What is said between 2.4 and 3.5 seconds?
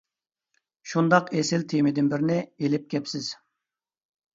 ئېلىپ كەپسىز.